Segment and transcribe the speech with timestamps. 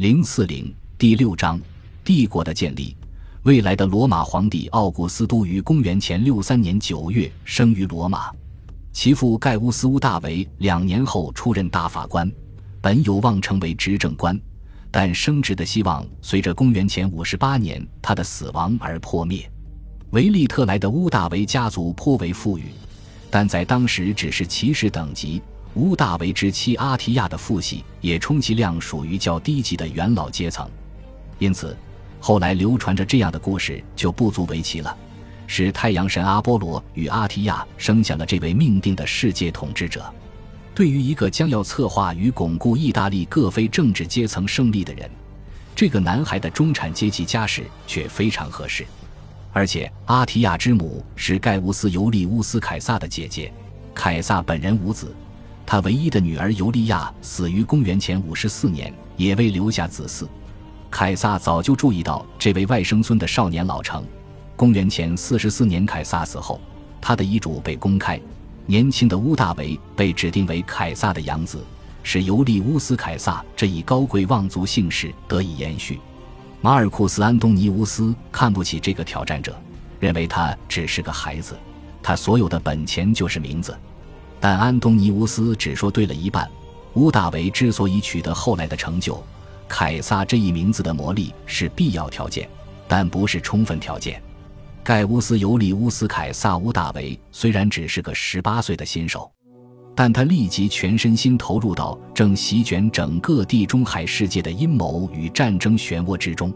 [0.00, 1.60] 零四零第六章
[2.02, 2.96] 帝国的建立。
[3.42, 8.30] 未来的罗马皇帝奥古斯都于公元前六三年九月生于罗马，
[8.94, 12.32] 其父盖乌斯·乌大维两年后出任大法官，
[12.80, 14.40] 本有望成为执政官，
[14.90, 19.46] 但升职的希望随着公元前五十八年他的死亡而破灭。
[20.12, 22.68] 维利特莱的乌大维家族颇为富裕，
[23.30, 25.42] 但在当时只是骑士等级。
[25.74, 30.68] 乌大维之妻阿提亚的父系也充其量属于较低级的元老阶层，
[31.38, 31.76] 因此，
[32.18, 34.96] 后来流传着这样的故事就不足为奇了：
[35.46, 40.04] 是太阳神阿波罗与阿提亚生下了这位命定的世界统治者。
[40.74, 45.08] 对于一个将要策划与巩固意大利各非政治阶层胜利的人，
[45.76, 48.84] 这个男孩的中产阶级家世却非常合适。
[49.52, 53.52] 而且，阿提亚之母是盖乌斯·尤利乌斯·凯撒的姐姐，
[53.94, 55.14] 凯撒本人无子。
[55.70, 60.26] 他唯一的女儿尤利亚死于公元前五十四年，也未留下子嗣。
[60.90, 64.04] 凯撒早就注意到这位外甥孙的少年老成。
[64.56, 66.60] 公元前四十四年，凯撒死后，
[67.00, 68.20] 他的遗嘱被公开，
[68.66, 71.64] 年轻的乌大维被指定为凯撒的养子，
[72.02, 76.00] 使尤利乌斯·凯撒这一高贵望族姓氏得以延续。
[76.60, 79.56] 马尔库斯·安东尼乌斯看不起这个挑战者，
[80.00, 81.56] 认为他只是个孩子，
[82.02, 83.72] 他所有的本钱就是名字。
[84.40, 86.48] 但安东尼乌斯只说对了一半。
[86.94, 89.22] 乌大维之所以取得后来的成就，
[89.68, 92.48] 凯撒这一名字的魔力是必要条件，
[92.88, 94.20] 但不是充分条件。
[94.82, 99.30] 盖乌斯·尤利乌斯·凯撒·乌大维虽然只是个十八岁的新手，
[99.94, 106.52] 但他立即全身心投入到正席卷整个地中海世界的阴谋与战争漩涡之中。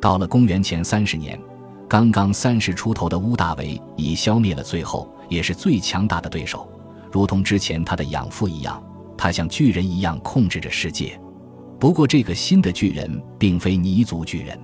[0.00, 1.40] 到了公元前三十年，
[1.88, 6.68] 刚刚三十出头的乌大维已消灭了最后也是最强大的对手。
[7.14, 8.82] 如同之前他的养父一样，
[9.16, 11.16] 他像巨人一样控制着世界。
[11.78, 14.58] 不过，这个新的巨人并非泥族巨人。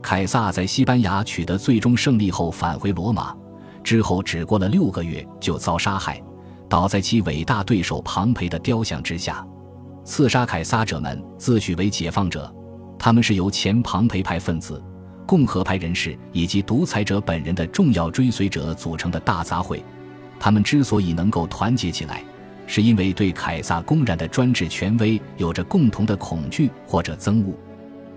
[0.00, 3.34] 凯撒在西班牙取得最终胜利后返回罗马，
[3.82, 6.22] 之后只过了六个月就遭杀害，
[6.68, 9.44] 倒在其伟大对手庞培的雕像之下。
[10.04, 12.54] 刺杀凯撒者们自诩为解放者，
[13.00, 14.80] 他们是由前庞培派分子、
[15.26, 19.82] 共和派人士以及独裁者本人的重要追随者组成的大杂烩。
[20.40, 22.24] 他们之所以能够团结起来，
[22.66, 27.54] 是因为对凯撒公然的专制权威有着共同的恐惧或者憎恶。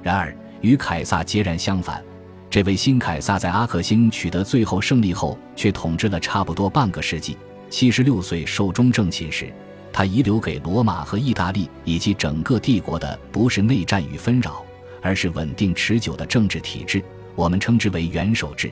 [0.02, 2.02] 然而，与凯撒截然相反，
[2.50, 7.38] 这位新凯撒在阿克星取得最后胜利后，却统治了差不多半个世纪。
[7.70, 9.52] 七十六岁寿终正寝时，
[9.92, 14.64] 他遗留给罗马和意大利以及整个帝国的，不是内战与纷扰，
[15.02, 17.04] 而是稳定持久的政治体制，
[17.36, 18.72] 我们称之为元首制。